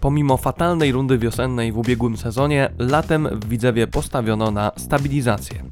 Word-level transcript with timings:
Pomimo 0.00 0.36
fatalnej 0.36 0.92
rundy 0.92 1.18
wiosennej 1.18 1.72
w 1.72 1.78
ubiegłym 1.78 2.16
sezonie, 2.16 2.70
latem 2.78 3.28
w 3.32 3.48
Widzewie 3.48 3.86
postawiono 3.86 4.50
na 4.50 4.72
stabilizację. 4.76 5.64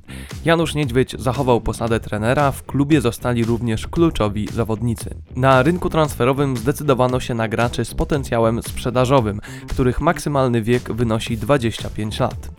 Janusz 0.45 0.75
Niedźwiedź 0.75 1.15
zachował 1.19 1.61
posadę 1.61 2.01
trenera, 2.01 2.53
w 2.53 2.63
klubie 2.63 3.01
zostali 3.01 3.45
również 3.45 3.87
kluczowi 3.87 4.49
zawodnicy. 4.53 5.15
Na 5.37 5.63
rynku 5.63 5.91
transferowym 5.91 6.57
zdecydowano 6.57 7.21
się 7.21 7.35
na 7.35 7.49
graczy 7.49 7.85
z 7.85 7.95
potencjałem 7.95 8.63
sprzedażowym, 8.63 9.41
których 9.69 10.01
maksymalny 10.01 10.63
wiek 10.63 10.93
wynosi 10.93 11.37
25 11.37 12.21
lat. 12.21 12.51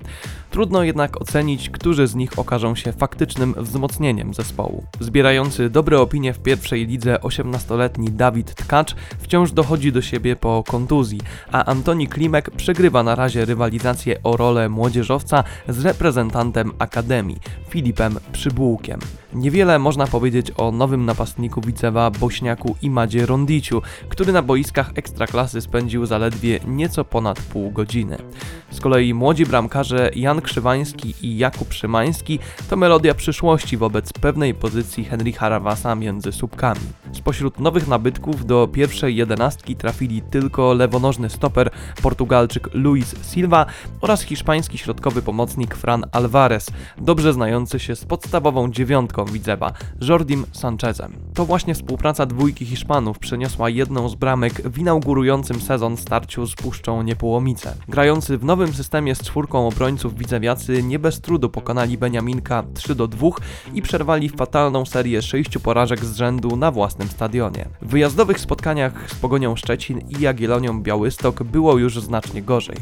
Trudno 0.52 0.84
jednak 0.84 1.22
ocenić, 1.22 1.70
którzy 1.70 2.08
z 2.08 2.16
nich 2.16 2.40
okażą 2.40 2.76
się 2.76 2.94
faktycznym 2.94 3.56
wzmocnieniem 3.58 4.34
zespołu. 4.34 4.84
Zbierający 5.00 5.70
dobre 5.70 6.00
opinie 6.00 6.34
w 6.34 6.40
pierwszej 6.40 6.88
lidze 6.88 7.16
18-letni 7.16 8.12
Dawid 8.12 8.56
Tkacz 8.56 8.96
wciąż 9.20 9.52
dochodzi 9.52 9.92
do 9.92 10.02
siebie 10.02 10.36
po 10.36 10.64
kontuzji, 10.68 11.22
a 11.52 11.66
Antoni 11.66 12.08
Klimek 12.08 12.52
przegrywa 12.52 13.04
na 13.04 13.16
razie 13.16 13.46
rywalizację 13.46 14.24
o 14.24 14.38
rolę 14.38 14.70
młodzieżowca 14.70 15.44
z 15.68 15.86
reprezentantem 15.86 16.72
Akademii, 16.80 17.38
Filipem 17.70 18.20
Przybułkiem. 18.32 19.00
Niewiele 19.34 19.80
można 19.80 20.08
powiedzieć 20.08 20.52
o 20.58 20.72
nowym 20.72 21.06
napastniku 21.06 21.62
Wicewa 21.62 22.12
Bośniaku 22.12 22.76
Imadzie 22.82 23.26
Rondiciu, 23.26 23.82
który 24.10 24.34
na 24.34 24.42
boiskach 24.42 24.92
Ekstraklasy 24.96 25.62
spędził 25.62 26.06
zaledwie 26.06 26.60
nieco 26.68 27.06
ponad 27.06 27.42
pół 27.42 27.72
godziny. 27.72 28.18
Z 28.72 28.80
kolei 28.80 29.14
młodzi 29.14 29.46
bramkarze 29.46 30.12
Jan 30.16 30.42
Krzywański 30.42 31.14
i 31.22 31.38
Jakub 31.38 31.74
Szymański 31.74 32.40
to 32.70 32.76
melodia 32.76 33.14
przyszłości 33.14 33.78
wobec 33.78 34.14
pewnej 34.14 34.54
pozycji 34.54 35.06
Henryka 35.06 35.50
Rawasa 35.50 35.96
między 35.96 36.32
słupkami. 36.32 36.82
Spośród 37.18 37.60
nowych 37.60 37.88
nabytków 37.88 38.46
do 38.46 38.68
pierwszej 38.68 39.16
jedenastki 39.16 39.76
trafili 39.76 40.22
tylko 40.22 40.74
lewonożny 40.74 41.30
stoper 41.30 41.70
Portugalczyk 42.02 42.70
Luis 42.74 43.16
Silva 43.32 43.66
oraz 44.02 44.22
hiszpański 44.22 44.78
środkowy 44.78 45.22
pomocnik 45.22 45.76
Fran 45.76 46.06
Alvarez, 46.12 46.70
dobrze 46.98 47.34
znający 47.34 47.80
się 47.80 47.96
z 47.96 48.06
podstawową 48.06 48.72
dziewiątką 48.72 49.26
Widzewa, 49.26 49.74
Jordim 50.02 50.46
Sanchezem. 50.52 51.14
To 51.34 51.46
właśnie 51.46 51.76
współpraca 51.76 52.26
dwójki 52.26 52.66
Hiszpanów 52.66 53.20
przeniosła 53.20 53.70
jedną 53.70 54.10
z 54.10 54.16
bramek 54.16 54.54
w 54.54 54.78
inaugurującym 54.78 55.62
sezon 55.62 55.98
starciu 55.98 56.48
z 56.48 56.56
Puszczą 56.56 57.02
Niepołomice. 57.02 57.76
Grający 57.88 58.38
w 58.38 58.44
nowym 58.46 58.74
systemie 58.74 59.16
z 59.16 59.22
czwórką 59.22 59.68
obrońców 59.68 60.18
widzewiacy 60.18 60.84
nie 60.84 61.00
bez 61.00 61.22
trudu 61.22 61.50
pokonali 61.50 61.98
Beniaminka 61.98 62.64
3 62.74 62.96
do 62.96 63.08
2 63.08 63.28
i 63.74 63.82
przerwali 63.82 64.30
fatalną 64.30 64.86
serię 64.86 65.22
sześciu 65.22 65.60
porażek 65.60 66.06
z 66.06 66.16
rzędu 66.16 66.56
na 66.56 66.72
własnym 66.72 67.07
stadionie. 67.08 67.66
W 67.82 67.90
wyjazdowych 67.90 68.40
spotkaniach 68.40 69.12
z 69.12 69.16
Pogonią 69.16 69.56
Szczecin 69.56 70.00
i 70.00 70.22
Jagiellonią 70.22 70.82
Białystok 70.82 71.44
było 71.44 71.78
już 71.78 72.00
znacznie 72.00 72.42
gorzej. 72.42 72.78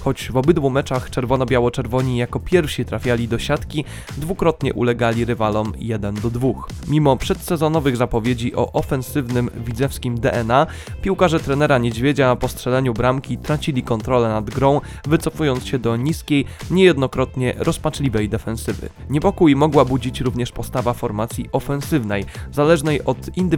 Choć 0.00 0.32
w 0.32 0.36
obydwu 0.36 0.70
meczach 0.70 1.10
czerwono-biało-czerwoni 1.10 2.16
jako 2.16 2.40
pierwsi 2.40 2.84
trafiali 2.84 3.28
do 3.28 3.38
siatki, 3.38 3.84
dwukrotnie 4.16 4.74
ulegali 4.74 5.24
rywalom 5.24 5.72
1 5.78 6.14
do 6.14 6.30
2. 6.30 6.48
Mimo 6.88 7.16
przedsezonowych 7.16 7.96
zapowiedzi 7.96 8.54
o 8.54 8.72
ofensywnym 8.72 9.50
widzewskim 9.66 10.20
DNA, 10.20 10.66
piłkarze 11.02 11.40
trenera 11.40 11.78
Niedźwiedzia 11.78 12.36
po 12.36 12.48
strzeleniu 12.48 12.94
bramki 12.94 13.38
tracili 13.38 13.82
kontrolę 13.82 14.28
nad 14.28 14.50
grą, 14.50 14.80
wycofując 15.06 15.66
się 15.66 15.78
do 15.78 15.96
niskiej, 15.96 16.44
niejednokrotnie 16.70 17.54
rozpaczliwej 17.58 18.28
defensywy. 18.28 18.88
Niepokój 19.10 19.56
mogła 19.56 19.84
budzić 19.84 20.20
również 20.20 20.52
postawa 20.52 20.92
formacji 20.92 21.48
ofensywnej, 21.52 22.24
zależnej 22.52 23.04
od 23.04 23.36
indywidualnych 23.36 23.49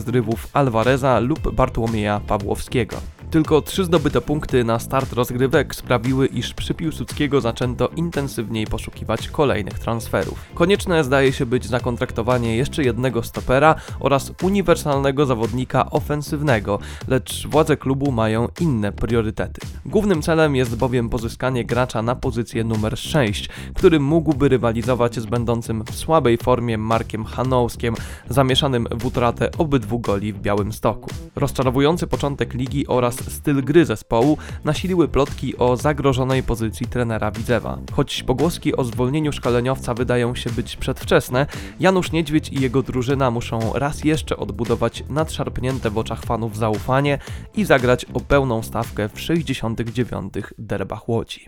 zrywów 0.00 0.48
Alvareza 0.52 1.20
lub 1.20 1.54
Bartłomieja 1.54 2.20
Pawłowskiego. 2.26 2.96
Tylko 3.30 3.62
trzy 3.62 3.84
zdobyte 3.84 4.20
punkty 4.20 4.64
na 4.64 4.78
start 4.78 5.12
rozgrywek 5.12 5.74
sprawiły, 5.74 6.26
iż 6.26 6.54
przy 6.54 6.74
Piłsudskiego 6.74 7.40
zaczęto 7.40 7.88
intensywniej 7.88 8.66
poszukiwać 8.66 9.28
kolejnych 9.28 9.78
transferów. 9.78 10.44
Konieczne 10.54 11.04
zdaje 11.04 11.32
się 11.32 11.46
być 11.46 11.66
zakontraktowanie 11.66 12.56
jeszcze 12.56 12.82
jednego 12.82 13.22
stopera 13.22 13.74
oraz 14.00 14.32
uniwersalnego 14.42 15.26
zawodnika 15.26 15.90
ofensywnego, 15.90 16.78
lecz 17.08 17.46
władze 17.46 17.76
klubu 17.76 18.12
mają 18.12 18.48
inne 18.60 18.92
priorytety. 18.92 19.60
Głównym 19.86 20.22
celem 20.22 20.56
jest 20.56 20.76
bowiem 20.76 21.08
pozyskanie 21.08 21.64
gracza 21.64 22.02
na 22.02 22.14
pozycję 22.14 22.64
numer 22.64 22.98
6, 22.98 23.48
który 23.74 24.00
mógłby 24.00 24.48
rywalizować 24.48 25.14
z 25.14 25.26
będącym 25.26 25.84
w 25.84 25.94
słabej 25.94 26.38
formie 26.38 26.78
Markiem 26.78 27.24
Hanowskiem, 27.24 27.94
zamieszanym 28.28 28.86
w 28.90 29.06
utratę 29.06 29.50
obydwu 29.58 29.98
goli 29.98 30.32
w 30.32 30.40
Białym 30.40 30.72
Stoku. 30.72 31.10
Rozczarowujący 31.36 32.06
początek 32.06 32.54
ligi 32.54 32.86
oraz 33.20 33.32
styl 33.32 33.64
gry 33.64 33.84
zespołu 33.84 34.38
nasiliły 34.64 35.08
plotki 35.08 35.56
o 35.56 35.76
zagrożonej 35.76 36.42
pozycji 36.42 36.86
trenera 36.86 37.30
Widzewa. 37.30 37.78
Choć 37.92 38.22
pogłoski 38.22 38.76
o 38.76 38.84
zwolnieniu 38.84 39.32
szkoleniowca 39.32 39.94
wydają 39.94 40.34
się 40.34 40.50
być 40.50 40.76
przedwczesne, 40.76 41.46
Janusz 41.80 42.12
Niedźwiedź 42.12 42.48
i 42.48 42.60
jego 42.60 42.82
drużyna 42.82 43.30
muszą 43.30 43.72
raz 43.74 44.04
jeszcze 44.04 44.36
odbudować 44.36 45.04
nadszarpnięte 45.08 45.90
w 45.90 45.98
oczach 45.98 46.22
fanów 46.22 46.56
zaufanie 46.56 47.18
i 47.54 47.64
zagrać 47.64 48.06
o 48.14 48.20
pełną 48.20 48.62
stawkę 48.62 49.08
w 49.08 49.20
69. 49.20 50.34
derbach 50.58 51.08
Łodzi. 51.08 51.46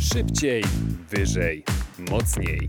Szybciej, 0.00 0.64
wyżej, 1.10 1.64
mocniej. 2.10 2.68